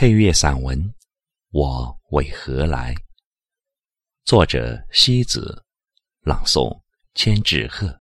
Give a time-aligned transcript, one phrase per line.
[0.00, 0.82] 配乐散文
[1.50, 2.94] 《我为何来》，
[4.24, 5.62] 作者西子，
[6.22, 6.80] 朗诵
[7.12, 8.00] 千纸鹤。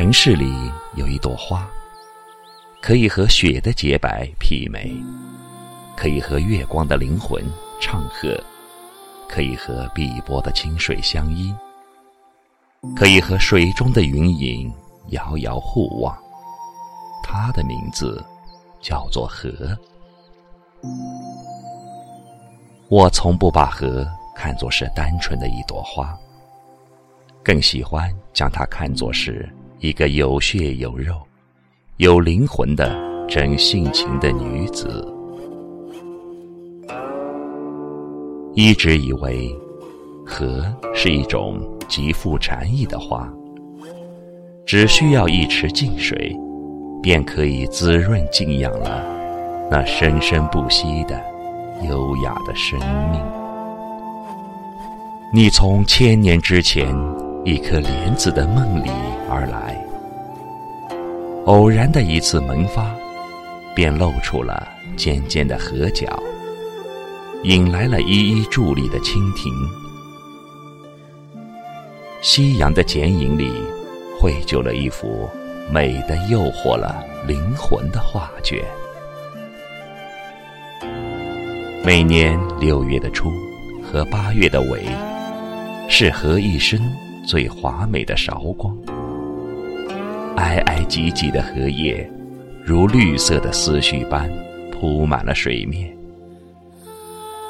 [0.00, 1.68] 城市里有一朵花，
[2.80, 4.90] 可以和雪的洁白媲美，
[5.94, 7.44] 可以和月光的灵魂
[7.82, 8.34] 唱和，
[9.28, 11.54] 可以和碧波的清水相依，
[12.96, 14.72] 可以和水中的云影
[15.08, 16.18] 遥遥互望。
[17.22, 18.24] 它的名字
[18.80, 19.52] 叫做河。
[22.88, 26.18] 我从不把河看作是单纯的一朵花，
[27.44, 29.46] 更喜欢将它看作是
[29.80, 31.14] 一个有血有肉、
[31.96, 32.94] 有灵魂的
[33.26, 35.10] 真性情的女子。
[38.52, 39.50] 一直以为，
[40.26, 40.62] 河
[40.94, 43.26] 是一种极富禅意的花，
[44.66, 46.36] 只需要一池净水，
[47.02, 49.02] 便可以滋润静养了
[49.70, 51.18] 那生生不息的。
[51.88, 52.78] 优雅的生
[53.10, 53.18] 命，
[55.32, 56.94] 你从千年之前
[57.42, 58.90] 一颗莲子的梦里
[59.30, 59.82] 而来，
[61.46, 62.94] 偶然的一次萌发，
[63.74, 66.06] 便露出了尖尖的河角，
[67.44, 69.50] 引来了一一伫立的蜻蜓。
[72.20, 73.50] 夕阳的剪影里，
[74.20, 75.26] 绘就了一幅
[75.72, 78.62] 美的诱惑了灵魂的画卷。
[81.82, 83.32] 每年六月的初
[83.82, 84.84] 和八月的尾，
[85.88, 86.78] 是荷一生
[87.24, 88.76] 最华美的韶光。
[90.36, 92.10] 挨挨挤挤的荷叶，
[92.64, 94.30] 如绿色的思绪般
[94.72, 95.94] 铺满了水面。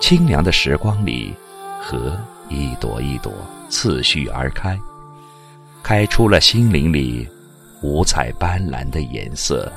[0.00, 1.32] 清凉的时光里，
[1.80, 2.18] 荷
[2.48, 3.32] 一朵一朵
[3.68, 4.78] 次序而开，
[5.82, 7.26] 开出了心灵里
[7.82, 9.70] 五彩斑斓的颜色，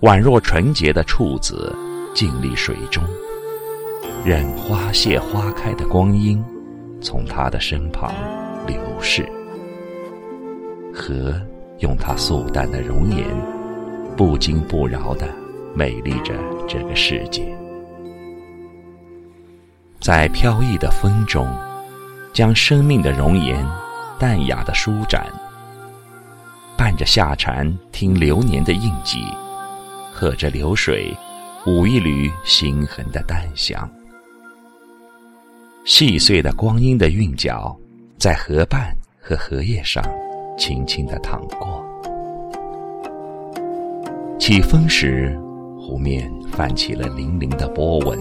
[0.00, 1.74] 宛若纯洁的处子。
[2.14, 3.02] 静立水中，
[4.22, 6.44] 任花谢花开的光阴
[7.02, 8.12] 从他的身旁
[8.66, 9.28] 流逝。
[10.94, 11.34] 河
[11.80, 13.26] 用它素淡的容颜，
[14.16, 15.28] 不惊不扰的
[15.74, 16.32] 美丽着
[16.68, 17.44] 这个世界。
[20.00, 21.48] 在飘逸的风中，
[22.32, 23.66] 将生命的容颜
[24.18, 25.26] 淡雅的舒展，
[26.76, 29.24] 伴着夏蝉听流年的印记，
[30.12, 31.14] 和着流水。
[31.64, 33.88] 舞一缕心痕的淡香，
[35.84, 37.76] 细碎的光阴的韵脚，
[38.16, 40.02] 在河畔和荷叶上
[40.56, 41.84] 轻轻的淌过。
[44.38, 45.36] 起风时，
[45.80, 48.16] 湖面泛起了粼粼的波纹，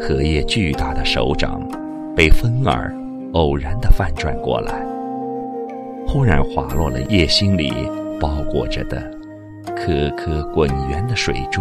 [0.00, 1.60] 荷叶巨大的手掌
[2.14, 2.94] 被风儿
[3.32, 4.86] 偶然的翻转过来，
[6.06, 7.72] 忽然滑落了叶心里
[8.20, 9.02] 包裹着的
[9.74, 11.60] 颗颗滚圆的水珠。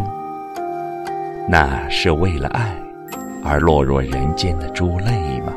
[1.49, 2.71] 那是为了爱
[3.47, 5.53] 而落入人间的珠泪吗？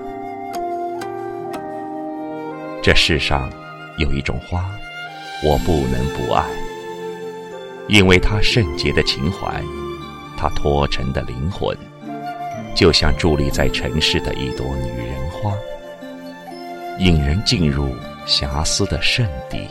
[2.82, 3.50] 这世上
[3.97, 4.62] 有一种花，
[5.43, 6.44] 我不能不爱，
[7.88, 9.62] 因为它圣洁的情怀，
[10.37, 11.75] 它脱尘的灵魂，
[12.75, 15.54] 就像伫立在城市的一朵女人花，
[16.98, 17.88] 引人进入
[18.27, 19.66] 遐思的圣地。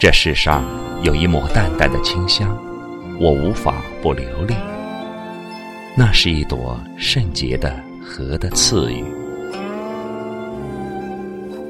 [0.00, 0.64] 这世上
[1.02, 2.56] 有一抹淡淡的清香，
[3.20, 4.77] 我无法不留恋。
[5.98, 9.04] 那是一朵圣洁的荷的赐予，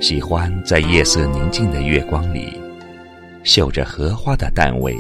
[0.02, 2.60] 喜欢在夜色宁静的月光里，
[3.42, 4.94] 嗅着荷花的淡味，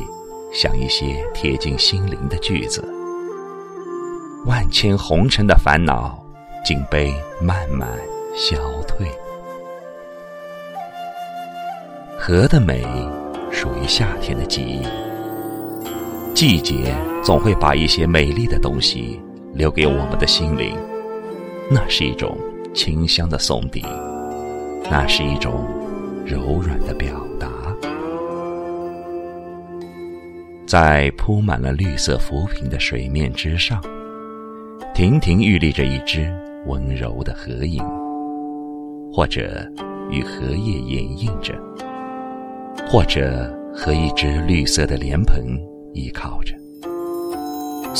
[0.50, 2.82] 想一些贴近心灵的句子。
[4.46, 6.18] 万千红尘的烦恼，
[6.64, 7.86] 竟被慢慢
[8.34, 8.56] 消
[8.86, 9.06] 退。
[12.18, 12.82] 荷的美，
[13.52, 14.80] 属于夏天的记忆。
[16.34, 19.20] 季节总会把一些美丽的东西
[19.52, 20.74] 留给我们的心灵，
[21.70, 22.38] 那是一种
[22.72, 23.84] 清香的送递，
[24.90, 25.66] 那是一种
[26.24, 27.48] 柔软的表达。
[30.66, 33.82] 在铺满了绿色浮萍的水面之上，
[34.94, 36.32] 亭亭玉立着一只
[36.66, 37.82] 温柔的荷影，
[39.12, 39.66] 或者
[40.10, 41.54] 与荷叶掩映着，
[42.86, 45.58] 或者和一只绿色的莲蓬。
[45.94, 46.54] 依靠着，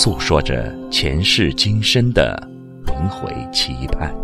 [0.01, 2.41] 诉说着前世今生的
[2.87, 4.15] 轮回期盼。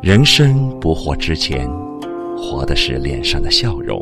[0.00, 1.68] 人生不惑之前，
[2.38, 4.00] 活的是脸上的笑容；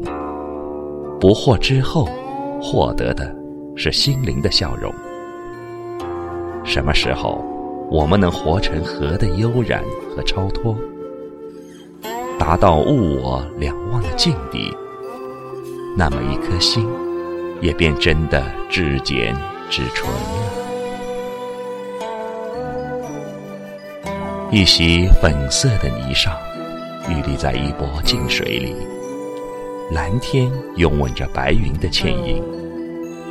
[1.19, 2.07] 不惑之后，
[2.61, 3.35] 获得的
[3.75, 4.93] 是心灵的笑容。
[6.63, 7.43] 什么时候，
[7.91, 9.83] 我们能活成河的悠然
[10.15, 10.77] 和超脱，
[12.39, 14.71] 达到物我两忘的境地，
[15.97, 16.87] 那么一颗心，
[17.61, 19.35] 也便真的至简
[19.69, 20.57] 至纯了。
[24.51, 26.33] 一袭粉色的霓裳，
[27.09, 28.75] 屹立在一波静水里，
[29.93, 32.43] 蓝天拥吻着白云的倩影，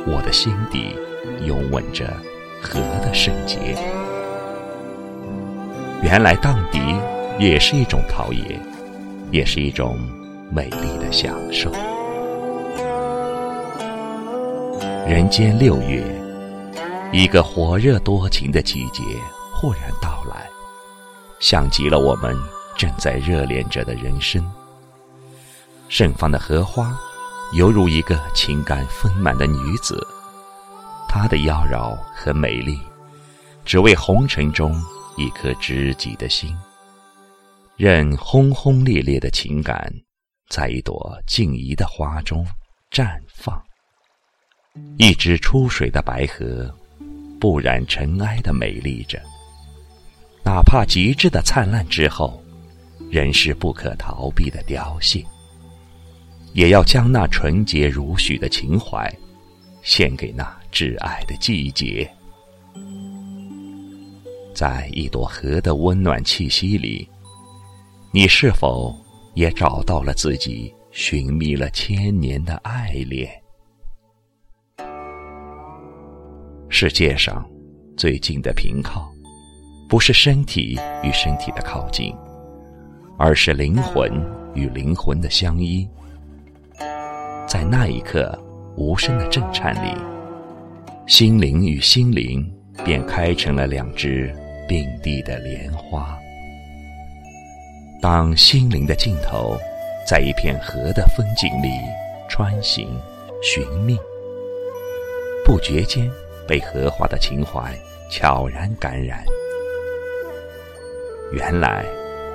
[0.06, 0.96] 我的心底
[1.44, 2.06] 拥吻着
[2.62, 3.76] 河的圣洁。
[6.02, 6.98] 原来荡涤
[7.38, 8.58] 也是一种陶冶，
[9.30, 9.98] 也是一种
[10.50, 11.70] 美丽的享受。
[15.10, 16.06] 人间六月，
[17.12, 19.02] 一个火热多情的季节
[19.52, 20.48] 忽然到来。
[21.40, 22.38] 像极了我们
[22.78, 24.48] 正在热恋着的人生。
[25.88, 26.96] 盛放的荷花，
[27.54, 29.98] 犹如一个情感丰满的女子，
[31.08, 32.78] 她的妖娆和美丽，
[33.64, 34.80] 只为红尘中
[35.16, 36.56] 一颗知己的心。
[37.74, 39.92] 任轰轰烈烈的情感，
[40.48, 42.46] 在一朵静怡的花中
[42.92, 43.60] 绽放。
[44.98, 46.72] 一只出水的白荷，
[47.40, 49.20] 不染尘埃的美丽着。
[50.44, 52.42] 哪怕极致的灿烂之后，
[53.10, 55.24] 仍是不可逃避的凋谢。
[56.52, 59.12] 也要将那纯洁如许的情怀，
[59.82, 62.10] 献给那挚爱的季节。
[64.54, 67.08] 在一朵荷的温暖气息里，
[68.12, 68.96] 你是否
[69.34, 73.39] 也找到了自己寻觅了千年的爱恋？
[76.82, 77.46] 世界上
[77.94, 79.12] 最近的凭靠。
[79.86, 82.16] 不是身体与身体的靠近，
[83.18, 84.10] 而是灵魂
[84.54, 85.86] 与灵魂的相依。
[87.46, 88.34] 在那一刻
[88.78, 89.94] 无声的震颤里，
[91.06, 92.50] 心灵与心灵
[92.82, 94.34] 便开成了两只
[94.66, 96.18] 并蒂的莲花。
[98.00, 99.54] 当心灵的尽头，
[100.08, 101.68] 在一片河的风景里
[102.26, 102.88] 穿行
[103.42, 103.98] 寻觅，
[105.44, 106.10] 不觉间
[106.50, 107.72] 被荷花的情怀
[108.10, 109.22] 悄然感染。
[111.30, 111.84] 原来，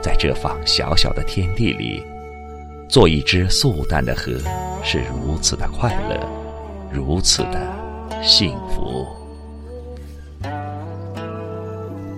[0.02, 2.02] 在这方小小的天地里，
[2.88, 4.32] 做一只素淡的河，
[4.86, 6.18] 是如此的快乐，
[6.94, 7.60] 如此的
[8.24, 9.06] 幸福。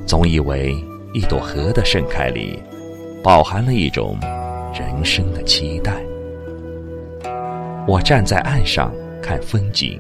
[0.06, 0.76] 总以为
[1.16, 2.62] 一朵荷的盛开里，
[3.24, 4.20] 饱含了一种
[4.72, 5.94] 人生的期待。
[7.88, 10.00] 我站在岸上看风景，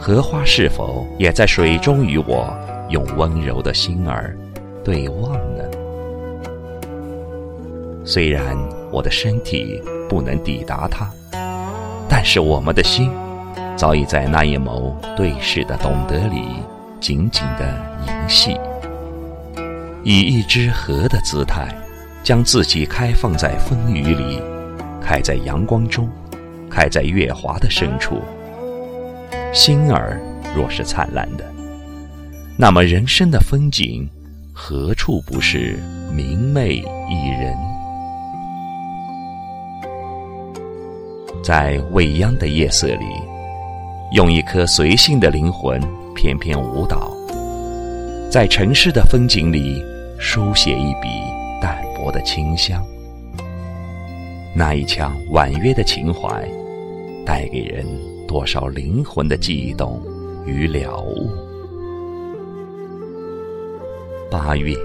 [0.00, 2.48] 荷花是否也在水中与我
[2.88, 4.34] 用温柔的心儿
[4.84, 5.64] 对望呢？
[8.04, 8.56] 虽然
[8.90, 11.10] 我的身体不能抵达它，
[12.08, 13.10] 但是我们的心
[13.76, 16.42] 早已在那一眸对视的懂得里
[17.00, 17.66] 紧紧的
[18.06, 18.56] 凝系，
[20.04, 21.68] 以一只河的姿态，
[22.22, 24.40] 将自己开放在风雨里，
[25.02, 26.08] 开在阳光中，
[26.70, 28.22] 开在月华的深处。
[29.52, 30.20] 心儿
[30.54, 31.44] 若是灿烂的，
[32.56, 34.08] 那么人生的风景
[34.52, 35.78] 何处不是
[36.14, 36.76] 明媚
[37.08, 37.56] 宜人？
[41.42, 43.06] 在未央的夜色里，
[44.12, 45.80] 用一颗随性的灵魂
[46.14, 47.10] 翩翩舞蹈；
[48.30, 49.82] 在城市的风景里，
[50.18, 51.08] 书写一笔
[51.60, 52.84] 淡薄的清香。
[54.54, 56.46] 那一腔婉约的情怀，
[57.24, 57.86] 带给人
[58.28, 60.00] 多少灵魂的悸动
[60.46, 61.28] 与了悟。
[64.30, 64.76] 八月，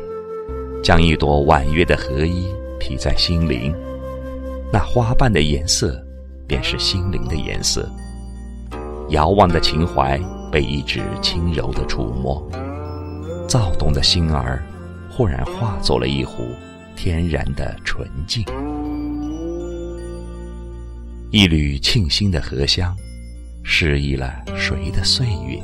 [0.82, 2.48] 将一朵婉约的荷衣
[2.80, 3.72] 披在心灵，
[4.72, 6.04] 那花瓣的颜色。
[6.46, 7.90] 便是心灵的颜色，
[9.10, 10.20] 遥望的情怀
[10.52, 12.46] 被一指轻柔的触摸，
[13.48, 14.62] 躁动的心儿
[15.10, 16.44] 忽然化作了一壶
[16.98, 18.44] 天然的纯净。
[21.32, 22.96] 一缕沁心的荷香，
[23.63, 25.58] 失意了谁的岁月？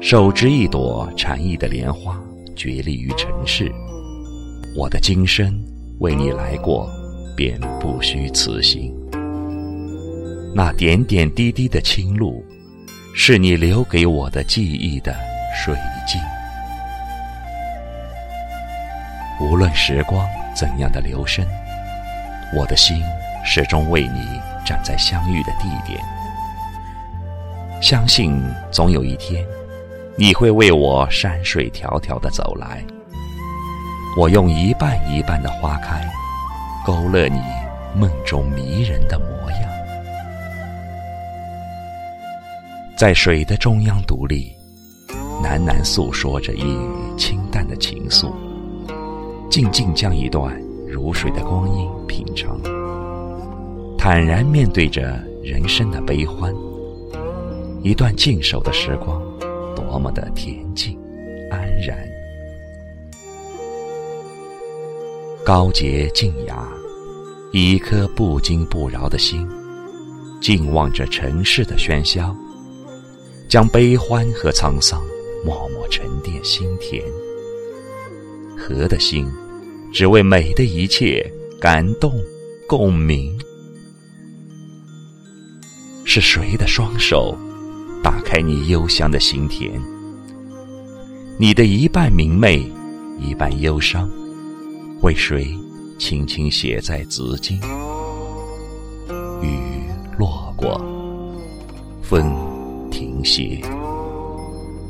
[0.00, 2.20] 手执一朵禅意的莲花，
[2.54, 3.72] 绝立于尘世。
[4.76, 5.58] 我的今生
[6.00, 6.88] 为你来过，
[7.34, 8.94] 便不虚此行。
[10.54, 12.44] 那点点滴滴的清露，
[13.14, 15.16] 是你留给我的记忆的
[15.64, 15.74] 水
[16.06, 16.20] 晶。
[19.40, 21.46] 无论时光怎样的流深，
[22.54, 23.02] 我的心
[23.44, 25.98] 始终为你站在相遇的地点。
[27.80, 28.42] 相信
[28.72, 29.46] 总有一天，
[30.16, 32.84] 你会为我山水迢迢的走来。
[34.16, 36.04] 我用一瓣一瓣的花开，
[36.84, 37.40] 勾勒你
[37.94, 39.60] 梦中迷人的模样。
[42.96, 44.52] 在水的中央独立，
[45.40, 48.32] 喃喃诉说着一缕清淡的情愫，
[49.48, 52.60] 静静将一段如水的光阴品尝，
[53.96, 56.52] 坦然面对着人生的悲欢。
[57.82, 59.22] 一段静守的时光，
[59.74, 60.98] 多么的恬静
[61.50, 61.96] 安然。
[65.44, 66.68] 高洁静雅，
[67.52, 69.48] 以一颗不惊不扰的心，
[70.40, 72.34] 静望着尘世的喧嚣。
[73.48, 75.00] 将悲欢和沧桑
[75.42, 77.02] 默默沉淀心田，
[78.58, 79.26] 和的心，
[79.90, 81.24] 只为美的一切
[81.58, 82.12] 感动
[82.68, 83.38] 共鸣。
[86.04, 87.34] 是谁的双手
[88.02, 89.80] 打开你幽香的心田？
[91.38, 92.70] 你的一半明媚，
[93.20, 94.08] 一半忧伤，
[95.02, 95.54] 为谁
[95.98, 97.60] 轻轻写在紫金？
[99.42, 99.58] 雨
[100.18, 100.80] 落过，
[102.02, 102.48] 风。
[102.90, 103.60] 停歇，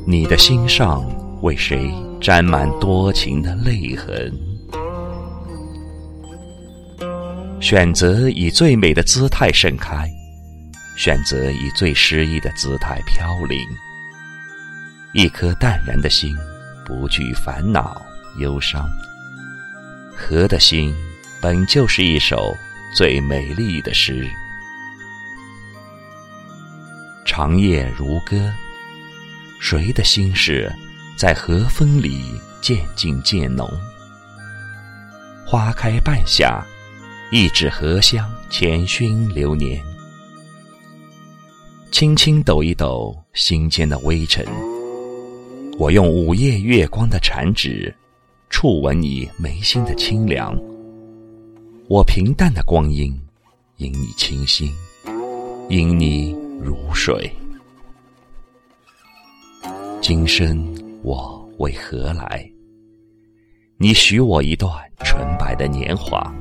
[0.07, 1.05] 你的心上
[1.43, 4.33] 为谁沾满多情的泪痕？
[7.59, 10.09] 选择以最美的姿态盛开，
[10.99, 13.57] 选择以最诗意的姿态飘零。
[15.13, 16.37] 一颗淡然的心，
[16.85, 18.05] 不惧烦恼
[18.37, 18.85] 忧伤。
[20.13, 20.93] 和的心，
[21.39, 22.53] 本就是一首
[22.93, 24.29] 最美丽的诗。
[27.23, 28.53] 长夜如歌，
[29.61, 30.69] 谁的心事
[31.15, 32.25] 在和风里
[32.59, 33.71] 渐静渐浓？
[35.45, 36.61] 花开半夏，
[37.31, 39.81] 一纸荷香千熏流年。
[41.91, 44.45] 轻轻抖一抖心间的微尘，
[45.77, 47.93] 我用午夜月光的禅指，
[48.49, 50.57] 触吻你眉心的清凉。
[51.87, 53.19] 我平淡的光阴，
[53.77, 54.71] 因你清新，
[55.69, 56.35] 因你。
[56.61, 57.31] 如水，
[60.01, 60.61] 今生
[61.03, 62.45] 我为何来？
[63.77, 64.69] 你许我一段
[65.05, 66.35] 纯白的年华，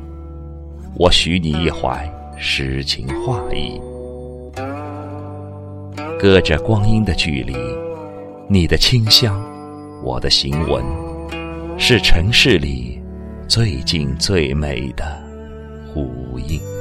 [0.97, 2.05] 我许你一怀
[2.37, 3.81] 诗情画意。
[6.19, 7.55] 隔着光阴的距离，
[8.49, 9.41] 你的清香，
[10.03, 10.85] 我的行文，
[11.79, 13.01] 是城市里
[13.47, 15.05] 最近最美的
[15.95, 16.78] 呼应。